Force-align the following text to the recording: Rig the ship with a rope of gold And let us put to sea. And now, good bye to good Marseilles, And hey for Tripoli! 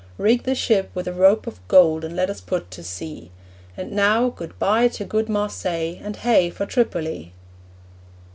Rig 0.17 0.41
the 0.41 0.55
ship 0.55 0.89
with 0.95 1.07
a 1.07 1.13
rope 1.13 1.45
of 1.45 1.59
gold 1.67 2.03
And 2.03 2.15
let 2.15 2.31
us 2.31 2.41
put 2.41 2.71
to 2.71 2.81
sea. 2.81 3.29
And 3.77 3.91
now, 3.91 4.29
good 4.29 4.57
bye 4.57 4.87
to 4.87 5.05
good 5.05 5.29
Marseilles, 5.29 5.99
And 6.03 6.15
hey 6.15 6.49
for 6.49 6.65
Tripoli! 6.65 7.33